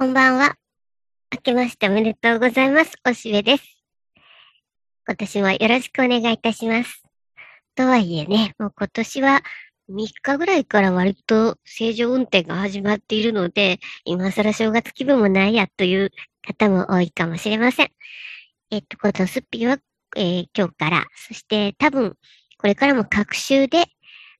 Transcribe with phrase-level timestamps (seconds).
[0.00, 0.56] こんばんは。
[1.30, 2.92] 明けましておめでとうございます。
[3.06, 3.82] おしべです。
[5.06, 7.02] 今年もよろしくお願いいたします。
[7.74, 9.42] とはいえね、もう今年は
[9.90, 16.10] 3日ぐらいから割と正常運転が始まっているので、今更正月気分もないやという
[16.40, 17.90] 方も多いかもしれません。
[18.70, 19.76] えっと、このすっぴは、
[20.16, 22.16] えー、今日から、そして多分
[22.56, 23.84] これからも各週で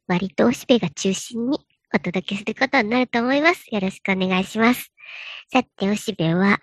[0.07, 1.59] 割とおしべが中心に
[1.95, 3.67] お届けすることになると思います。
[3.71, 4.91] よろしくお願いします。
[5.53, 6.59] さて、おしべは、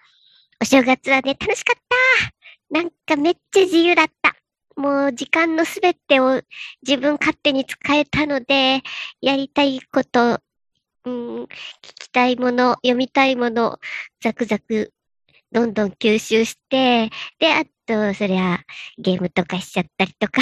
[0.62, 1.82] お正月はね、楽しかっ
[2.70, 4.36] たなんかめっちゃ自由だった。
[4.76, 6.42] もう時間のすべてを
[6.88, 8.82] 自分勝手に使えたので、
[9.22, 10.40] やりたいこと、
[11.06, 11.48] うん、聞
[11.82, 13.80] きたいもの、読みたいもの、
[14.22, 14.94] ザクザク、
[15.52, 17.10] どんどん吸収して、
[17.40, 18.60] で、あと、そりゃ、
[18.98, 20.42] ゲームとかしちゃったりとか、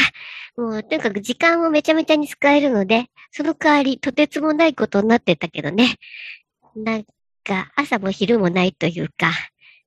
[0.57, 5.95] もう、とにかく時間をめちゃめちゃに使えるので、その代わり、とてつもないことになってたけどね。
[6.75, 7.05] なん
[7.45, 9.31] か、朝も昼もないというか、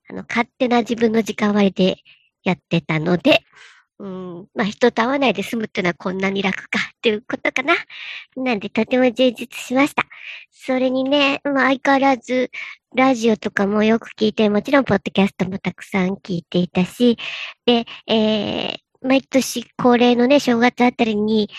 [0.09, 1.97] あの、勝手な自分の時間割で
[2.45, 3.43] やってたので、
[3.99, 7.75] うん、まあ人と会わないで済むっていうのはこんなに楽かっていうことかな。
[8.37, 10.05] なんでとても充実しました。
[10.53, 12.51] それにね、まあ相変わらず
[12.95, 17.19] ラジオとかもよく聞いて、もちろんポッドキャストもたくさん聞いていたし、
[17.67, 21.51] で、えー、毎年恒例のね、正月あたりに、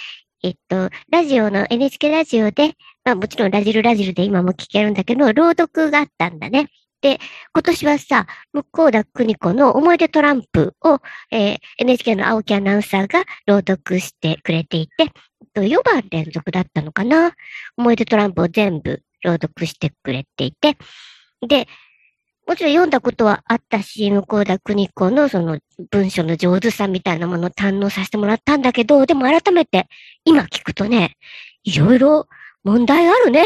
[0.42, 2.76] えっと、ラジオの NHK ラジオで、
[3.10, 6.68] まあもちろんラジルラジルで今も聞けるんだけど、朗読があったんだね。
[7.02, 7.18] で、
[7.54, 11.00] 今年はさ、向田邦子の思い出トランプを、
[11.32, 15.12] えー、NHK の青木アナウンサーが朗読してくれていて、
[15.56, 17.32] 4番連続だったのかな
[17.78, 20.78] 思い出トランプを全部朗読してくれていて、
[21.48, 21.68] で、
[22.46, 25.58] もちろん読んだことはあったし、向田邦子のその
[25.90, 29.88] 文章の上手さみたいなものを堪能させてもらったんだけど、でも改めて
[30.26, 31.16] 今聞くとね、
[31.64, 32.28] いろいろ
[32.64, 33.46] 問題あるね。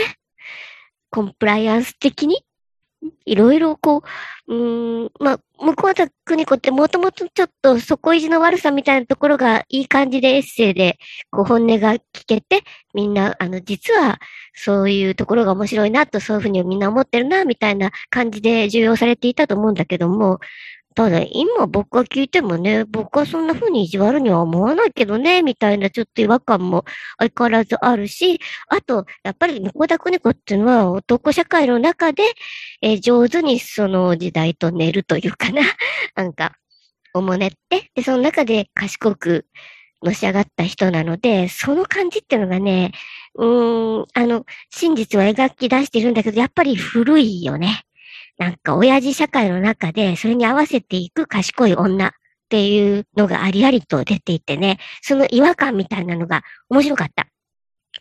[1.09, 2.43] コンプライアンス的に
[3.25, 4.03] いろいろこ
[4.47, 10.97] う、うん、まあ、向田邦子ってもともとちょっと底意地の悪さみたいなところがいい感じでエッセイで、
[11.31, 12.63] こう本音が聞けて、
[12.93, 14.19] みんな、あの、実は
[14.53, 20.39] そういうところが面白いなと、そういうふうにみんな思ってるな、みたいな感じで重要されていたと思うんだけども、
[20.95, 26.85] ただ、今僕が聞いてもね、僕はそんな風に意地悪には思わないけどね、みたいなちょっと違和感も
[27.17, 32.23] 相変わらずあるし、あと、やっぱり猫田邦子っていうのは男社会の中で、
[32.81, 35.61] えー、上手にその時代と寝るというかな、
[36.15, 36.53] なんか、
[37.13, 39.45] おもねって、で、その中で賢く
[40.03, 42.91] のし上がった人なので、その感じっていうのがね、
[43.35, 47.83] うーん、あの、真実は描き出してるんだけど、やっぱり古いよね。
[48.37, 52.11] なんか親父社会の中でそれに合わせていく賢い女っ
[52.49, 57.27] ていうのがありありと出ていてね、その違和感みたいなのが面白かった。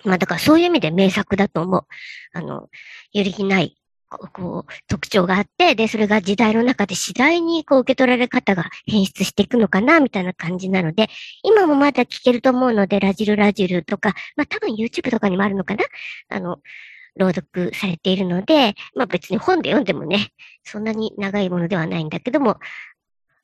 [0.05, 1.87] まあだからそういう意味で名作だと思う。
[2.33, 2.69] あの、
[3.13, 3.77] 揺るぎない
[4.19, 11.09] こう、特徴があって、で、それが時代の中で次第にこう受け取られ方が変質していくのかな、みたいな感じなので、
[11.43, 15.85] 今もまだ聞けると思うので、ラジルラジルとか、まあ多分 YouTube とかにもあるのかな
[16.29, 16.59] あの、
[17.17, 20.31] 朗読されているので、まあ別に本で読んでもね、
[20.65, 22.59] そんなに長いものではないんだけども、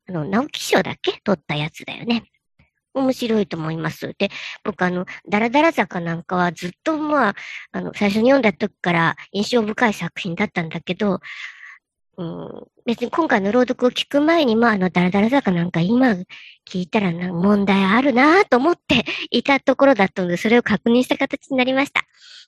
[0.08, 1.20] あの、直木賞だけ？
[1.22, 2.24] 取ったやつだよね。
[2.94, 4.14] 面白いと思います。
[4.18, 4.30] で、
[4.64, 7.34] 僕あの、ダラダラ坂なんかはずっとまあ、
[7.72, 11.20] あの、最初に読んだ時から印象深い作品だったんだけど、
[12.18, 16.16] うん、別に今回の朗読を聞く前に、まあ、あの、ダラダラ坂なんか今
[16.68, 22.02] 聞いたら問題あるなと思っていたところだったので、それを確認した形になりました。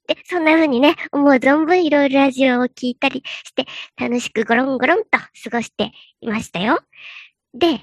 [0.08, 3.64] で、そんな風にね、もう存分いろいろラジオを聞いたりして、
[3.96, 6.80] 楽しくゴロンゴロンと過ごしていましたよ。
[7.54, 7.82] で、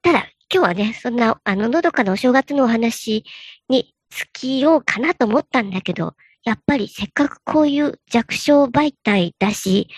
[0.00, 3.24] ただ、今日はね、そんな、あの、のどかなお正月のお話
[3.68, 9.88] に尽きようかなと思ったんだけど、やっぱりせっかくこういう弱小媒体だし、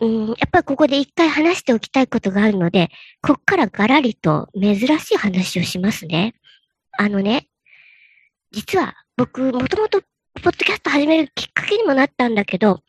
[0.00, 2.88] うん、やっぱりここで一回話しておきたいことがあるので、
[3.22, 6.34] こっからガラリと珍しい話をしますね。
[6.92, 7.48] あのね、
[8.50, 10.06] 実は僕、もともとポ
[10.40, 12.80] ッドキャスト始めるきっかけにもなったんだけど、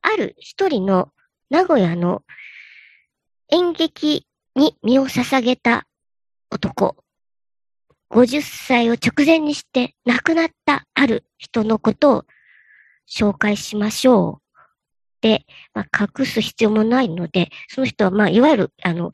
[0.00, 1.08] ある一人の
[1.50, 2.22] 名古屋の
[3.50, 5.88] 演劇に身を捧げた
[6.50, 6.96] 男、
[8.10, 12.24] 50歳を直前にして亡くなったある人のことを
[13.08, 14.47] 紹介しましょう。
[15.20, 19.12] で、まあ、隠す必要もないので、その人は、まあ、いわゆる、あの、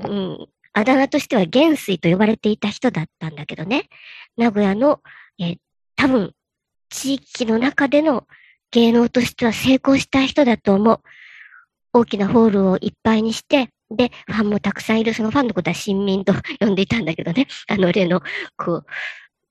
[0.00, 3.88] うん、あだ名としては元帥と呼ばれていた人だったんだけどね、
[4.36, 5.00] 名古屋の、
[5.38, 5.56] え、
[5.96, 6.32] 多分、
[6.90, 8.26] 地域の中での
[8.70, 11.00] 芸能としては成功した人だと思う。
[11.92, 17.46] 大きなホールをいっぱいにして、で、ファンもたくさんいる、そのファンのことは新民と 呼んでいたんだけどね。
[17.68, 18.20] あの、例の、
[18.56, 18.86] こう、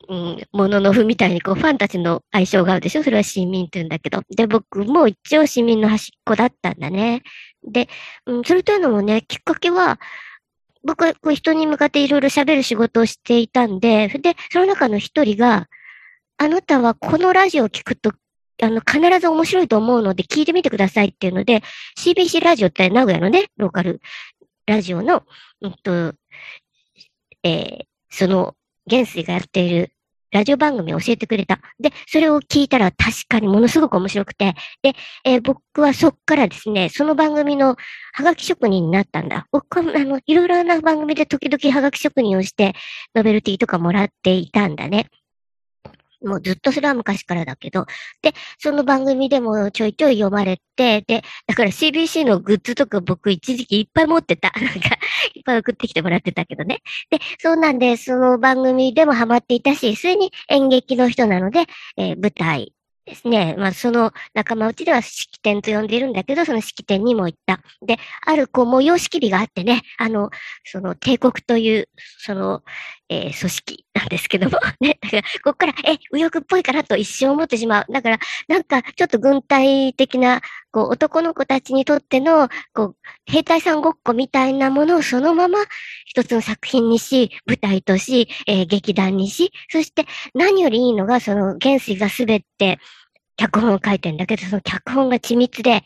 [0.09, 3.03] うん、もののふみたいにこうファンたちの相性があるでしょ？
[3.03, 4.21] それは市民って言うんだけど。
[4.35, 7.23] で、僕も一応市民の端っこだったんだね。
[7.63, 7.87] で、
[8.25, 9.99] うん、それというのもね、きっかけは、
[10.83, 15.67] 僕はこう人に向かっていろいろ喋る仕事をしていたんで、で、その中の一人が、
[16.37, 18.11] あなたはこのラジオを聞くと、
[18.61, 21.61] あの、必ず面白いと思うので聞いてみてくださいっていうので、
[21.97, 24.01] CBC ラジオって名古屋のね、ローカル
[24.65, 25.23] ラジオの、
[25.61, 26.13] うんと、
[27.43, 28.55] えー、その、
[28.87, 29.93] 元帥がやっている
[30.33, 31.59] ラジオ番組を教えてくれた。
[31.79, 37.75] で、それを聞いたら確かにものすごく面白くて、で、えー、僕はそっからですね、その番組の
[38.13, 39.45] ハガキ職人になったんだ。
[39.51, 42.73] 僕は、あの、いろいろな番組で時々ハガキ職人をして、
[43.13, 45.07] ノベルティとかもらっていたんだね。
[46.23, 47.85] もうずっとそれは昔からだけど、
[48.21, 54.51] で、その番組でもちょいちょい読まれて、で、だから CBC のグッズとか僕一時期いっぱい持ってた。
[54.59, 54.97] なんか、
[55.33, 56.79] いっぱい送ってきてもらってたけどね。
[57.09, 61.65] で、そうなんで、その番組でもハマっていたし、それに演劇の人なので、
[61.97, 62.73] えー、舞台
[63.05, 63.55] ですね。
[63.57, 67.61] まあ、その仲間内では式典と呼んでいるんだけど、その式典にも行った。
[67.85, 70.29] で、ある、こう、催しき日があってね、あの、
[70.63, 72.63] その、帝国という、その、
[73.09, 77.85] えー、組織なんですけども、 ね、だから、ここから、え、右翼っぽいかなと一瞬思ってしまう。
[77.91, 80.41] だから、なんか、ちょっと軍隊的な、
[80.71, 82.95] こう、男の子たちにとっての、こう、
[83.25, 85.59] 兵隊さんごっこみたいなものをそのまま
[86.05, 92.79] 一つの作品にし、舞台とし、えー、劇団にし、そして何よりいいのが、その、元帥がすべて、
[93.35, 95.83] 脚本を書いてんだけど、その脚本が緻密で、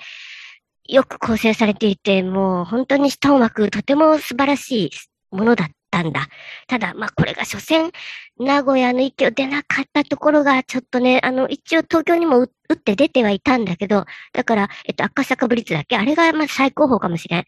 [0.88, 4.92] よく構成されていて、もう本当に下を巻くとても素晴らしい
[5.32, 6.28] ものだったんだ。
[6.68, 7.92] ただ、まあこれが所詮、
[8.40, 17.46] 名古屋の域を出なかったところが、ちょっとね、あの、一応東京にも打って出てはいたんだけど、だから、えっと、赤坂ブリッツだけ、あれがま最高峰かもしれん。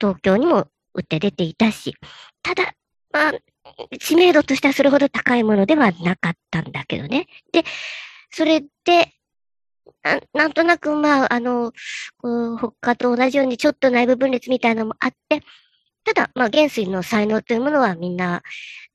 [0.00, 1.94] 東京にも打って出ていたし、
[2.42, 2.74] ただ、
[3.10, 3.32] まあ、
[3.98, 7.26] 知名度としてはそれほど高いものではなかったんだけどね。
[7.52, 7.64] で、
[8.30, 9.12] それで、
[10.02, 11.72] ななんとなく、まあ、あの、
[12.58, 15.42] 他と同じようにちょっと内部分裂みたいなのもあって、
[16.04, 18.42] ただ、まあ、元帥の才能というものはみんな、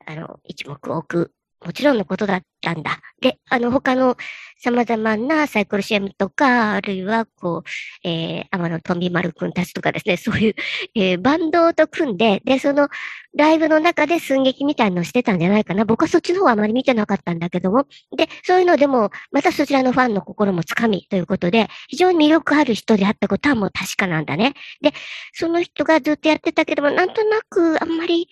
[0.06, 1.34] あの、一目置く
[1.66, 3.00] もちろんのことだったんだ。
[3.22, 4.18] で、あの、他の
[4.60, 10.56] 様々なサイコロシアムとか、あるいは、こう、えー、天野富丸くんたちとかですね、そういう、
[10.96, 12.90] えー、バンドと組んで、で、その、
[13.36, 15.86] ライブの中で寸劇みたいのをしてたんじゃないかな。
[15.86, 17.88] 僕はそっちの方はあまり見てなかったんだけども。
[18.16, 24.54] で、そういうのでも、またそちらのファンの心もつかみということで、非常に魅力ある人であったことはもう確かなんだね。
[24.82, 24.94] で、
[25.34, 28.28] その人がずっとやってたけども、なんとなくあんまり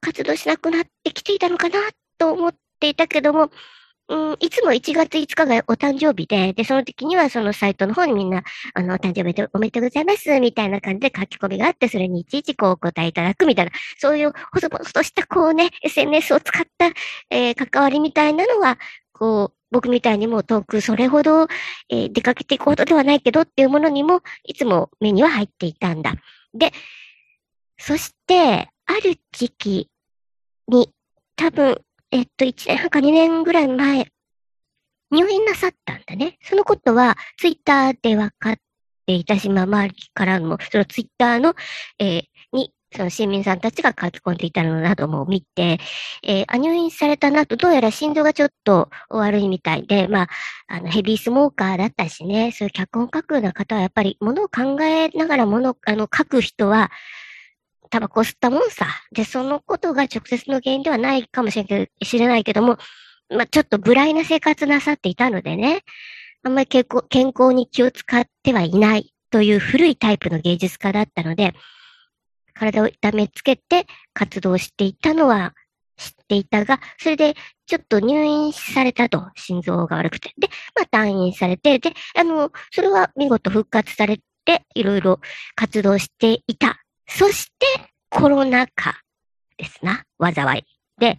[0.00, 1.80] 活動しなくなってきていたのかな
[2.18, 3.50] と思っていたけども、
[4.08, 8.44] うん、いつも1月5日がお誕生日で、で、その時にはそのサイトの方にみんな、
[8.74, 16.86] あの、お誕生日でおめでとうございます、みたいな感じで書き込みがあって、それにいちいちこうお答えいただくみたいな、そういうほそぼそとしたこうね、SNS を使った、
[17.30, 18.78] えー、関わりみたいなのは、
[19.12, 21.48] こう、僕みたいにも遠くそれほど、
[21.88, 26.14] えー、出かけていくことではないけどっていうものにも、いつも目には入っていたんだ。
[26.54, 26.70] で、
[27.78, 29.90] そして、ある時期
[30.68, 30.90] に、
[31.34, 31.80] 多分、
[32.16, 34.10] えっと、1年半か2年ぐらい前、
[35.10, 36.38] 入院なさったんだね。
[36.42, 38.56] そのことは、ツイッターで分かっ
[39.06, 41.54] ていたし、まあ、周りからも、そのツイッターの、
[41.98, 42.22] えー、
[42.52, 45.78] に、その市民さんたちが書き込んでいたのなども見て、
[46.22, 50.28] えー、入院されたなと、どうやら心臓がちょっと悪いみたいで、まあ、
[50.68, 56.90] あの、ヘビースモーカーだったしね、そういう脚本書くような方は、やっぱり、ものを考えながらもの、あの、書く人は、
[57.86, 58.86] タバコ吸ったもんさ。
[59.12, 62.78] で、そのことが直接の原因ではないかもしれけど知れないけども、
[63.30, 65.82] まあ、ちょっと無頼な生活なさっていたのでね、
[66.42, 71.54] あんまり健康健康に気を使ってはいないという古いタイプの芸術家だったので、
[72.54, 75.54] 体を痛めつけて活動していたのは
[75.96, 77.34] 知っていたが、それで
[77.66, 80.32] ちょっと入院されたと、心臓が悪くて。
[80.38, 85.20] で、まあ退院されて、で、あの、それは見事復活されて、いろいろ
[85.54, 87.66] 活動していたそして
[88.10, 89.00] コロナ禍
[89.56, 90.64] ですな、災い。
[90.98, 91.18] で、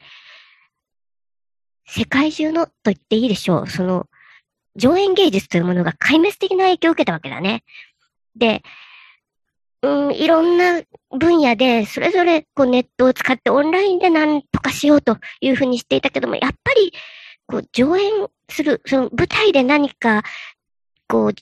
[1.85, 3.67] 世界中のと言っていいでしょう。
[3.67, 4.07] その、
[4.75, 7.63] 上演芸術というものが壊滅的な影響を受けたわけだね。
[8.35, 8.61] で、
[9.81, 16.93] うん、いろんな分野で、それぞれこうネットを使ってオンラインで何とかしようというふうにしていたけども、やっぱり、
[17.47, 20.23] こう、上演する、その舞台で何か、
[21.07, 21.33] こう、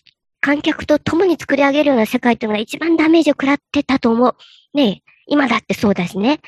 [0.46, 4.36] 観客と共に作り上げるような世界というのが一番ダメージを食らってたと思う。
[4.76, 6.40] ね今だってそうだしね。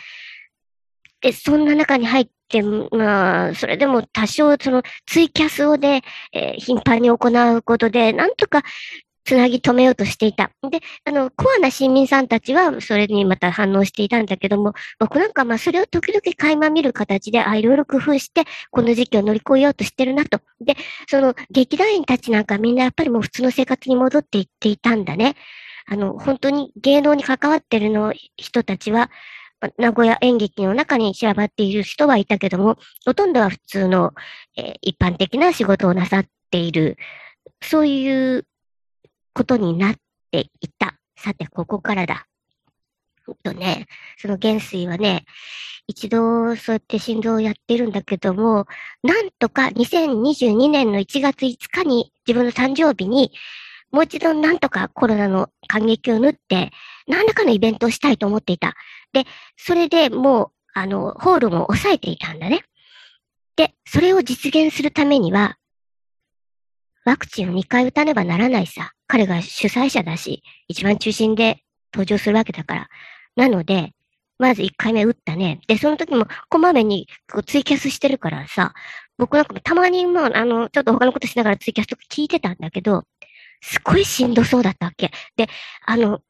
[1.22, 8.62] で、そんな中に入って、まあ、それでも多少そのツイキャスをで、えー、頻繁に行うことで、なんとか
[9.28, 10.52] つなぎ止めようとしていた。
[10.72, 20.40] で、あの、コアな市民さんたちは、それにまた反応していたんだけども、僕なんかまあ、それを時々垣間見る形で、あ、いろいろ工夫して、この時期を乗り越えようとしてるなと。
[20.62, 20.78] で、
[21.10, 25.36] その、劇団員たちなんかみんなやっぱりもう普通の生活に戻っていっていたんだね。
[25.88, 29.12] あの、本当に芸能に関わってるの人たちは、
[29.78, 34.14] 名古屋演劇の中に散らばっている人はいたけども、ほとんどは普通の、
[34.56, 36.96] えー、一般的な仕事をなさっている、
[37.62, 38.46] そういう
[39.38, 39.96] ことになっ
[40.32, 40.96] ていた。
[41.16, 42.26] さて、ここからだ。
[43.44, 43.86] とね、
[44.18, 45.26] その元帥はね、
[45.86, 48.66] 一度そうやって心臓をやってるんだけども、
[49.04, 53.32] なんとか2022年の1月5日に自分の誕生日に、
[53.92, 56.72] もう一度なんとかコロナの感激を縫って、
[57.08, 58.74] 何らかのイベントをしたいと思っていた。
[59.14, 59.26] で、
[59.56, 62.64] それでもう、あの、ホールも抑えていたんだね。
[63.56, 65.58] で、それを実現するためには、
[67.06, 68.94] ワクチンを2回打たねばならないさ。
[69.08, 72.90] 彼が主催者だし、一番中心で登場するわけだから。
[73.36, 73.94] なので、
[74.40, 75.62] まず一回目打ったね。
[75.68, 78.74] で、その時もこまめにこうツイキャスしてるからさ、
[79.18, 83.04] 僕なんかもたまにもう、あの、ちょっと他のことしながらツイキャスとか聞いてたんだけど、
[83.62, 85.12] すごいしんどそうだったわけ。
[85.36, 85.48] で、
[85.86, 86.22] あの、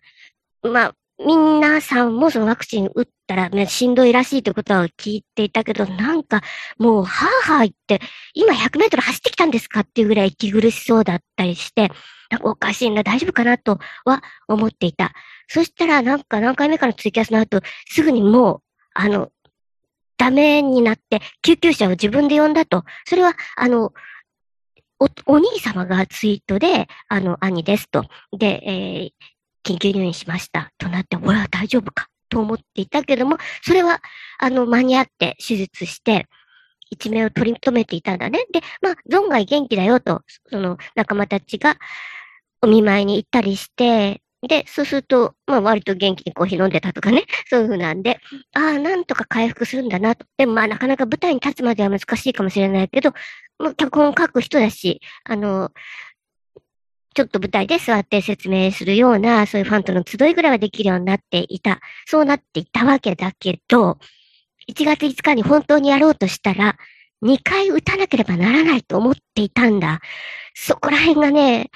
[0.63, 6.41] まあ、皆さんもそのワクチン打ったら、ね、しんどいらしいということは聞いていたけど、なんか
[6.77, 7.99] もう、はぁはぁ言って、
[8.33, 11.91] 今100メートル走ってきたんですかっていうぐらい息苦しそうだったりして、
[12.29, 15.13] なんかおかしいな、大丈夫かなとは思っていた。
[15.47, 18.61] そしたら、なんか何回目かのツイキャスの後、すぐにもう、
[18.93, 19.31] あの、
[20.17, 22.83] ダメになって、救急車を自分で呼んだと。
[23.05, 23.93] それは、あの、
[24.99, 28.05] お、お兄様がツイートで、あの、兄ですと。
[28.37, 29.36] で、えー、
[29.67, 30.71] 緊急入院しました。
[30.77, 34.01] となって、俺は大丈夫かと思っていたけども、それは、
[34.39, 36.27] あの、間に合って手術して、
[36.89, 38.45] 一命を取り留めていたんだね。
[38.53, 41.75] で、まあ、存外元気だよと、その仲間たちが
[42.61, 48.19] お見舞いに行ったりして、で、そうすると、まあ割と元気にコーヒー飲んでたとかね、 そういう風なんで、
[48.53, 50.25] ああ、なんとか回復するんだなと。
[50.37, 53.13] でもまあなかなか舞台に立つまでは難しいかもしれないけど、
[53.57, 55.71] まあ脚本を書く人だし、あの、
[57.17, 61.79] ちょっと舞台で座って説明するような、そういうファンとの集いぐらいはできるようになっていた。
[62.05, 63.97] そうなっていたわけだけど、
[64.71, 66.77] 1月5日に本当にやろうとしたら、
[67.23, 69.99] 2回打たなければならないと思っていたんだ。
[70.53, 71.71] そこら辺がね、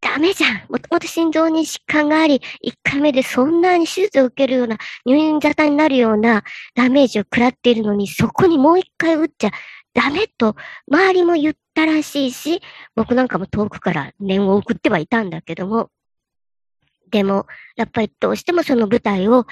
[0.00, 0.62] ダメじゃん。
[0.70, 6.42] もともと心臓に疾患があり、1回目でそんなに手術を受けるような、入院沙汰になるような
[6.74, 9.50] ダメージを食らっているのに、そこにもう1回打っちゃ
[9.94, 10.56] ダメと、
[10.90, 12.60] 周りも言ったらしいし、
[12.94, 15.90] 僕なんかも遠くから念を送ってはいたんだけども、
[17.10, 19.46] でも、やっぱりどうしてもその舞台を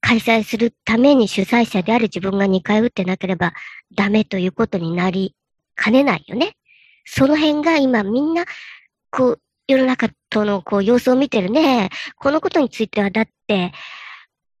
[0.00, 3.52] 開催するために主催者である自分が2回打ってなければ
[3.94, 5.34] ダメということになり
[5.74, 6.56] かねないよね。
[7.04, 8.44] その辺が今みんな、
[9.10, 11.90] こう、世の中とのこう様子を見てるね。
[12.16, 13.72] このことについてはだって、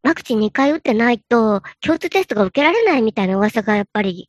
[0.02, 4.28] ワクチン2回打ってないと共通テストが受けられないみたいな噂がやっぱり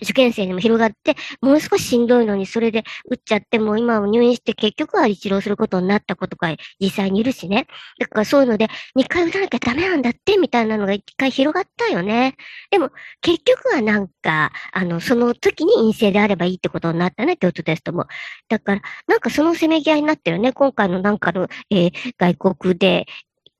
[0.00, 7.66] 受験生にも広がって、もう少ししんどいのにそれで打っちゃってもう今は入院して結局は一浪することになったことが実際にいるしね。
[7.98, 8.68] だからそういうので
[8.98, 12.36] 2回打たなきゃダメなんだってみたいなのが一回広がったよね。
[12.70, 18.06] でも結局はなんか、あの、その時に陰性であればいいってことになったね、共通テストも。
[18.48, 20.52] だから、なんかそのせめぎ合いになってるね。
[20.52, 23.06] 今回のなんかの、えー、外国で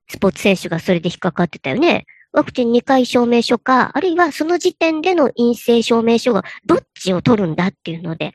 [0.09, 2.07] スポーツ選手がそれで引っかかってたよね。
[2.33, 8.35] ワクチン2回証明書か、あるいはその時点での陰性証明書がどっちを取るんだっていうので、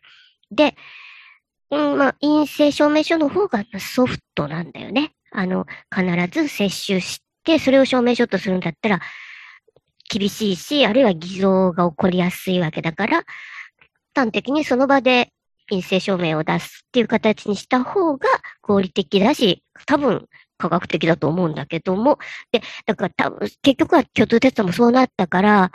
[0.51, 0.75] で、
[1.71, 5.13] うん、まあ、陰性証明書の方がソフトなんだよね。
[5.31, 9.01] あの、必ず接種して、それを証明書とするんだったら、
[10.09, 13.23] 厳しいし、あるいは偽造が起こりやすいわけだから、
[14.15, 15.33] 端的にその場で
[15.69, 18.27] 陰性証明を出すっていう形にした方が
[18.61, 20.27] 合理的だし、多分
[20.57, 22.19] 科学的だと思うんだけども、
[22.51, 25.71] で、だから多分、結局は共通テストもそうなったから、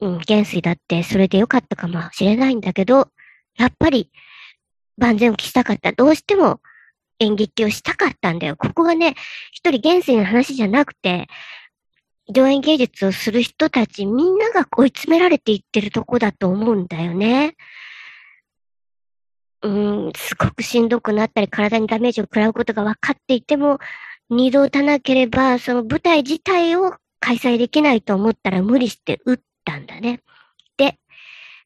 [0.00, 3.08] うん、元帥だってそれでよかったかもしれないんだけど、
[3.56, 4.10] やっぱり
[4.98, 5.92] 万全を期したかった。
[5.92, 6.60] どうしても
[7.18, 8.56] 演劇をしたかったんだよ。
[8.56, 9.14] ここがね、
[9.52, 11.28] 一人元帥の話じゃなくて、
[12.28, 17.54] 上演芸術をする人たちみんなが追い詰められていってるとこだと思うんだよね。
[19.66, 23.78] うん、すごくしんどくなったり、体にダメージを食らうことが分かっていても、
[24.30, 30.20] 二度打たなければ、その舞台自体を開催できないと思ったら無理して打ったんだね。
[30.76, 30.98] で、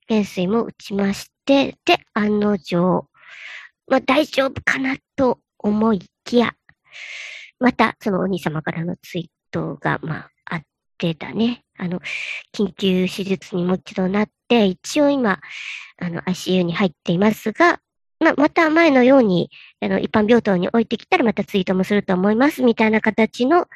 [0.09, 3.07] 元帥も打ちまして、で、案の定、
[3.87, 6.55] まあ大丈夫かなと思いきや、
[7.59, 10.63] またそのお兄様からのツイートが、まあ、あっ
[10.97, 11.65] てだね。
[11.77, 12.01] あの、
[12.55, 15.41] 緊急手術にもう一度なって、一応今、
[15.99, 17.81] あの、ICU に入っていますが、
[18.21, 19.51] ま、また前のように、
[19.81, 23.67] あの、一般病棟に置いてきたらまたツイートもすると思います、みたいな形の、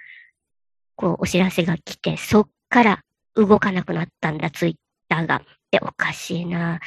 [0.96, 3.00] こう、お知らせが来て、そっから
[3.34, 4.74] 動かなくなったんだ、ツイッ
[5.08, 5.42] ターが。
[5.70, 6.78] で、おかしいな。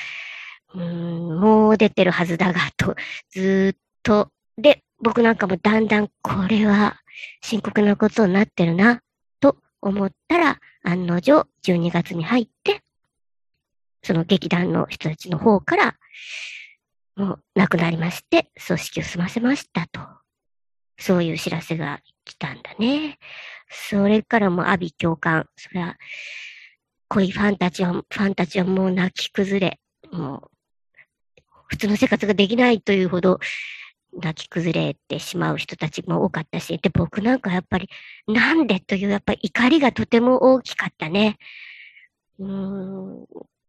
[0.73, 2.95] うん、もう出てるはずだが、と、
[3.31, 4.29] ずっと。
[4.57, 6.99] で、僕なんかもだんだんこれは
[7.41, 9.01] 深刻なことになってるな、
[9.39, 12.81] と思ったら、案の定12月に入って、
[14.03, 15.95] その劇団の人たちの方から、
[17.17, 19.99] もう亡くなりまして、葬式を済ませましたと。
[20.99, 23.17] そういう知らせが来たんだね。
[23.69, 25.47] それからも阿鼻共感。
[25.55, 25.97] それは、
[27.09, 29.79] 恋ファンたちは、ファンたちはもう泣き崩れ、
[30.11, 30.51] もう、
[31.67, 33.39] 普通の生活ができないというほど
[34.13, 37.89] 泣き崩れてしまう人たちも多かったし、で、僕なんかやっぱり、
[38.27, 41.37] なんでというやっぱり怒りがとても大きかったね。
[42.39, 43.25] うーん、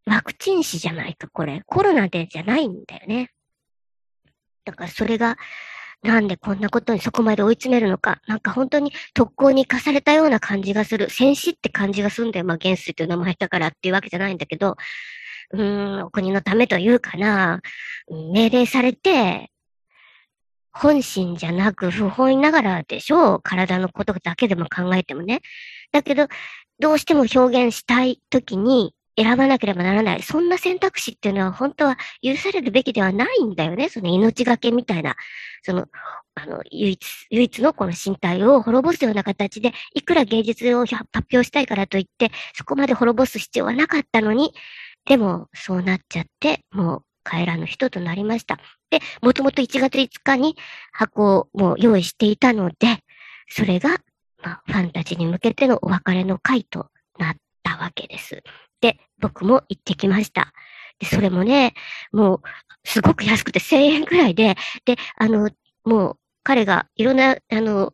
[0.06, 1.62] ワクチン死じゃないか、これ。
[1.66, 3.30] コロナでじゃないんだよね。
[4.68, 5.38] だからそれが、
[6.02, 8.20] なんでこんなことにそこまで追い詰めるのか。
[8.26, 11.08] なんか本当に特攻に課されたような感じがする。
[11.10, 12.44] 戦死って感じがするんだよ。
[12.44, 14.76] まあ、元帥という名前だからっていうわけじゃないんだけど、
[15.52, 17.60] うーん、国のためというかな、
[18.32, 19.50] 命令されて、
[20.70, 23.40] 本心じゃなく不本意ながらでしょう。
[23.42, 25.40] 体のことだけでも考えてもね。
[25.92, 26.28] だけど、
[26.78, 30.22] どうしても表現したいときに選ばなければならない。
[30.22, 33.88] そんな選択肢っていうのは本当は許されるべきではないんだよね。
[33.88, 35.16] その命がけみたいな。
[35.62, 35.86] その、
[36.36, 44.54] あの、唯一、唯一のこの身体を滅ぼすような形で、いくら芸術を発表したいからといって、そこまで滅ぼす必要はなかったのに、
[45.04, 48.58] でも、そうなっちゃって、もう帰らぬ人となりました。
[48.90, 50.56] で、もともと1月5日に
[50.92, 52.98] 箱をもう用意していたので、
[53.50, 53.98] それが、
[54.42, 56.86] まあ、ファンたちに向けてのお別れの会と
[57.18, 57.36] なっ
[57.76, 58.42] たわけです。
[58.80, 60.52] で、僕も行ってきました。
[60.98, 61.74] で、それもね、
[62.12, 62.40] もう、
[62.84, 65.50] すごく安くて1000円くらいで、で、あの、
[65.84, 67.92] もう、彼がいろんな、あの、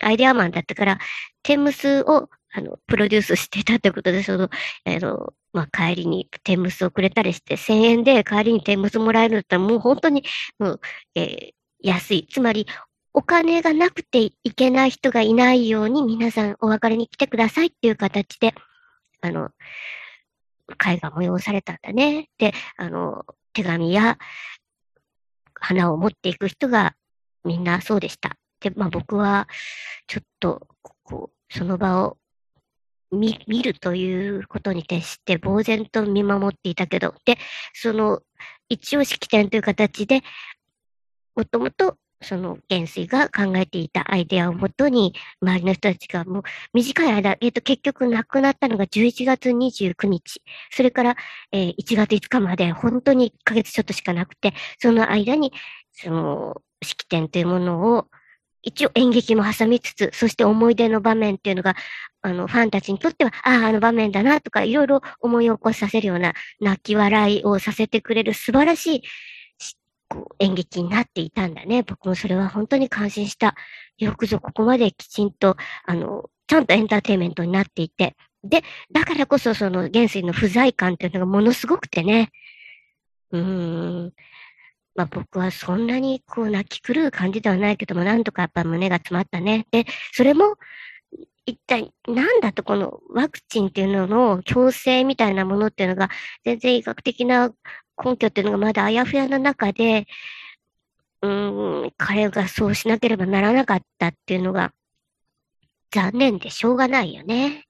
[0.00, 0.98] アイデアマンだったから、
[1.42, 4.48] テムスを、あの、プロデュースしてたってことで、その、
[4.84, 10.24] あの、まあ、帰りにテムスをくれたりして、1000円で帰りにテムスもらえるんだったら、もう本当に、
[10.58, 10.80] もう、
[11.14, 12.26] えー、安い。
[12.30, 12.66] つまり、
[13.12, 18.54] お金がなくていけない人がいないように、皆さんお別れに来てくださいっていう形で、
[19.20, 19.50] あの、
[20.78, 22.28] 会が催されたんだね。
[22.38, 24.18] で、あの、手紙や
[25.54, 26.94] 花を持っていく人が
[27.44, 28.36] みんなそうでした。
[28.60, 29.48] で、まあ僕は、
[30.06, 32.18] ちょっと、こう、その場を
[33.12, 37.38] 見、見るということに徹して呆然と見守っていたけど、で、
[37.74, 38.22] その、
[38.68, 40.22] 一応式典という形で、
[41.34, 50.42] もともとその元帥が考えていたアイデアをもとに、周りの人たちがもう短い間、えっ、ー、と、結局亡くなったのが11月29日。
[50.70, 51.16] それから、
[51.52, 55.52] えー、1月5日まで、本当に1ヶ月ちょっとしかなくて、その間に、
[55.92, 58.06] その、式典というものを、
[58.62, 61.76] 一応演劇も挟みつつ、そして思い出の場面っていうのが、
[62.22, 69.02] あの、ファンたちにとっては、ああ、あの場面だなとか、いろいろ思い起こさせるような、泣き笑いをさせてくれる素晴らしい
[70.16, 71.82] こう演劇になっていたんだね。
[71.82, 73.54] 僕もそれは本当に感心した。
[73.98, 78.16] よくぞここまできちんと、あの、ちゃんとエンターテイメントになっていて。
[78.42, 82.30] で、だからこそその元帥の不在感っていうのがものすごくてね。
[83.32, 84.12] うーん。
[84.94, 89.66] まあ僕はそんなにこう泣き狂う感じではないけども、なんとかやっぱ胸が詰まったね。
[89.70, 90.56] で、それも、
[91.46, 96.10] 一体なんだとこのワクチンっていうのの強制みたいなものっていうのが
[96.44, 97.50] 全然医学的な
[98.04, 100.06] 根拠っていうのがまだあやふやな中で、
[101.22, 104.72] うん、彼がそうしなければならなかったっていうのが
[105.90, 107.64] 残念でしょうがないよね。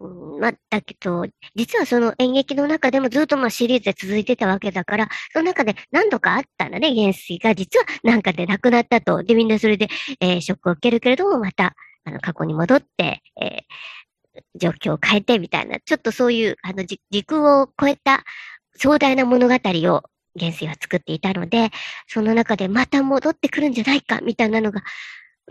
[0.00, 9.22] うん、まあ、だけど、実はその演劇の中でもずっとまあシリーズで続いてたわけだから、その中で何度かあったんだね、元帥が実はなんかで亡くなったと。
[9.22, 9.88] で、みんなそれで、
[10.20, 11.74] えー、ショックを受けるけれども、また、
[12.08, 18.24] あの、過去に戻って、えー、状況を変えてみたいな、ちょっとそういう、あの、時空を超えた
[18.76, 20.02] 壮大な物語を
[20.36, 21.70] 元帥は作っていたので、
[22.06, 24.82] その中でまた戻ってくるんじゃないか、みたいなのが、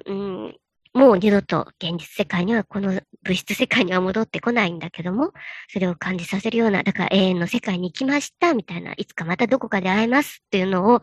[0.05, 0.55] うん、
[0.93, 5.31] もう二度と現実世界には、この物質世界には戻ってこないんだけども、
[5.71, 11.01] それを感じさせるような、だから永遠の世界に行きました、みたいな、いつかまたどこかで会えますっていうのを、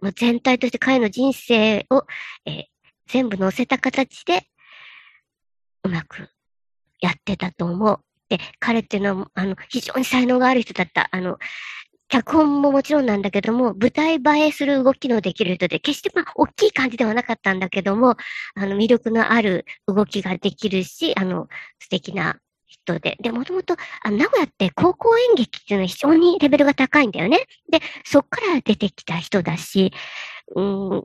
[0.00, 2.04] もう全体として彼の人生を、
[2.46, 2.64] えー、
[3.06, 4.48] 全部乗せた形で、
[5.86, 6.28] うまく
[7.00, 8.00] やってたと思う。
[8.28, 11.08] で、彼っていうのは、あの、非常に才能がある人だった。
[11.10, 11.38] あの、
[12.08, 18.16] 脚本ももちろんなんだけども、舞台映えする動きのできる人で、決してまあ、大きい感じではなかったんだけども、
[18.54, 21.48] あの、魅力のある動きができるし、あの、
[21.80, 23.16] 素敵な人で。
[23.20, 27.46] で、もともと、あ名古屋って高校演劇っていうのは非常にレベルが高いんだよね。
[27.70, 29.92] で、そっから出てきた人だし、
[30.54, 31.04] うん、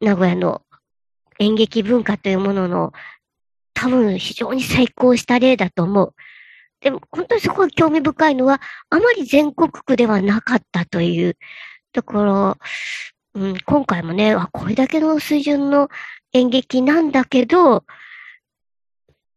[0.00, 0.62] 名古屋の
[1.38, 2.92] 演劇文化というものの
[3.76, 6.14] 多分非常に成功した例だと思う。
[6.80, 8.60] でも本当にそこが興味深いのは、
[8.90, 11.36] あまり全国区ではなかったという
[11.92, 12.56] ところ、
[13.34, 15.88] うん、今回もね、あ、これだけの水準の
[16.32, 17.84] 演劇なんだけど、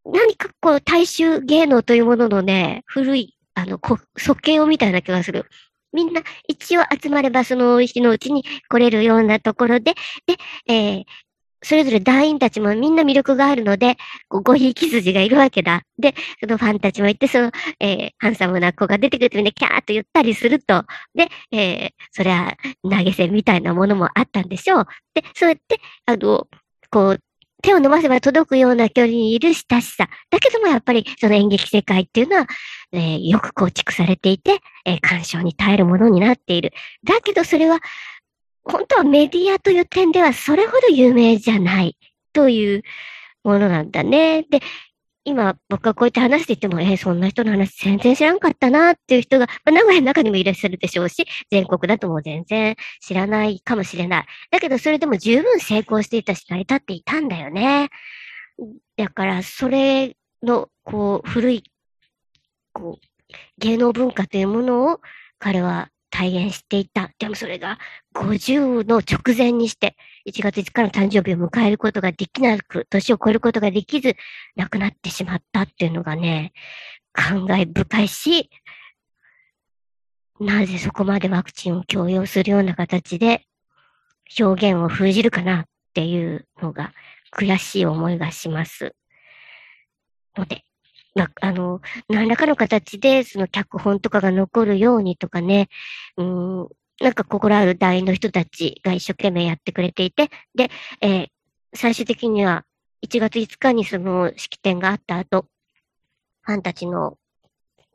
[0.06, 3.80] 何かこう大衆芸能というもののね、古い、あの、
[4.17, 5.45] 即興みたいな気がする。
[5.91, 9.95] みんな一応集まればその日のうちに来れるようなところで、
[10.28, 11.04] で、えー、
[11.62, 13.98] それぞれ団員たちもみんな魅力があるので、
[14.30, 15.84] ごひいき筋がいるわけだ。
[15.98, 24.88] で、そのファンたちもいて、その、えー、ハンサムな子が出てくるとみんなキャーっと言ったりすると、で、えー、そりゃ、投げ銭みたいなものもあったんでしょう。
[25.13, 26.48] で、そうやって、あの、
[26.89, 27.19] こう、
[27.62, 30.08] 手を伸ばせば届くような距離にいる親しさ。
[30.30, 32.48] だけどもやっぱりその演劇世界っていうのは、
[32.93, 36.72] えー、よく構築されていて、えー、干渉に耐えるものになっている。
[37.04, 37.80] だけどそれは
[38.63, 41.98] 本当はメディアという点ではそれほど有名じゃない
[42.34, 42.84] という
[43.43, 44.43] ものなんだね。
[44.43, 44.62] で、
[45.26, 54.26] 今僕がこうやって話していても、えー、そんな人の話全然知らんかったなっていう人が、まあ、名古屋の中にもいらっしゃるでしょうし、全国だともう全然知らないかもしれない。
[54.52, 57.89] だけどそれでも十分成功していたし、成り立っていたんだよね。
[58.98, 61.63] だから、それの、こう、古い、
[62.74, 63.08] こう、
[63.58, 65.00] 芸能文化というものを
[65.38, 67.12] 彼は体現していた。
[67.19, 67.80] でもそれが
[68.15, 69.95] 50の直前にして、
[70.28, 74.15] 1月5日の誕生日を迎えることができなく、年を超えることができず、
[74.56, 76.54] 亡くなってしまったっていうのがね、
[77.13, 78.50] 感慨深いし、
[80.39, 83.45] なぜそこまでワクチンを強要するような形で
[84.39, 86.93] 表現を封じるかなっていうのが
[87.34, 88.95] 悔しい思いがします。
[90.38, 90.63] ので、
[91.19, 95.69] な、あの、何らかの形で、その脚本とかが残るようにとかね、
[96.17, 96.67] うん、
[97.01, 100.69] なんか心ある団員の人たちが一生懸命やってくれていて、で、
[101.01, 101.27] えー、
[101.73, 102.65] 最終的には
[103.05, 105.45] 1月5日にその式典があった後、
[106.41, 107.17] ファンたちの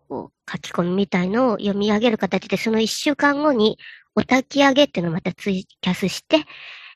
[0.08, 3.78] こう書き込みみたいのを読み上げる形で、その1週間後に
[4.14, 6.44] お焚き上げっていうのをまたツイキャスして、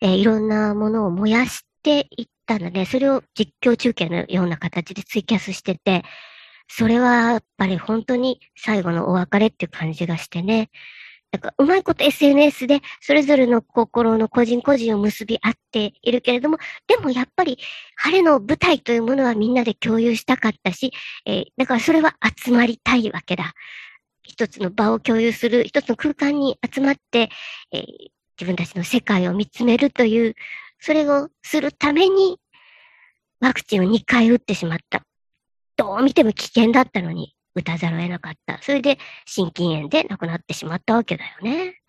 [0.01, 6.05] えー、いろんなものを燃やしていったので、それを実況中継のような形でツイキャスしてて、
[6.69, 10.69] それはやっぱり本当に最後のお別れっていう感じがしてね。
[11.31, 17.59] なんかうまいこと SNS でそれぞれの心の個人個人を結び合っているけれども、でもやっぱり
[17.97, 20.93] 晴れの舞台というものはみんなで共有したかったし、
[21.25, 23.55] えー、だからそれは集まりたいわけだ。
[24.23, 27.31] 一つの場を共有する、一つの空間に集まって、
[27.73, 27.85] えー、
[28.39, 30.35] 自分たちの世界を見つめるという
[30.81, 32.39] それをするために、
[33.41, 35.03] ワクチンを2回打ってしまった。
[35.77, 38.61] どう見ても危険だったのに、打たざるを得なかった。
[38.63, 41.81] それで、心筋炎で亡くなってしまったわけだよね。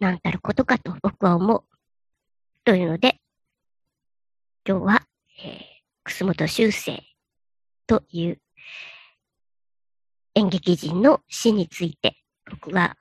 [0.00, 1.64] なんたることかと僕は思う。
[2.64, 3.20] というので、
[4.66, 5.06] 今日は、
[5.44, 5.62] えー、
[6.04, 7.02] 楠本修正
[7.86, 8.40] という
[10.34, 12.16] 演劇人の死について
[12.50, 12.96] 僕は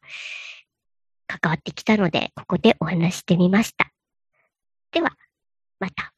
[1.27, 3.92] 関わってきたので、ここでお話してみました。
[4.93, 5.09] では、
[5.79, 6.12] また。